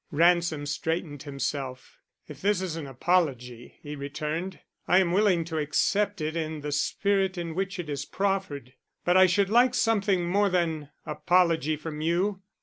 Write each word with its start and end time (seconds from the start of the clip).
Ransom 0.09 0.65
straightened 0.65 1.21
himself. 1.21 1.99
"If 2.27 2.41
this 2.41 2.59
is 2.59 2.75
an 2.75 2.87
apology," 2.87 3.75
he 3.83 3.95
returned, 3.95 4.57
"I 4.87 4.97
am 4.97 5.11
willing 5.11 5.45
to 5.45 5.59
accept 5.59 6.21
it 6.21 6.35
in 6.35 6.61
the 6.61 6.71
spirit 6.71 7.37
in 7.37 7.53
which 7.53 7.77
it 7.77 7.87
is 7.87 8.03
proffered. 8.03 8.73
But 9.05 9.15
I 9.15 9.27
should 9.27 9.51
like 9.51 9.75
something 9.75 10.25
more 10.27 10.49
than 10.49 10.89
apology 11.05 11.75
from 11.75 12.01
you. 12.01 12.41